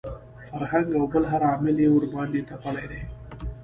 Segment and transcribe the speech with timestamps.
[0.51, 3.01] فرهنګ او بل هر عامل یې ورباندې تپلي دي.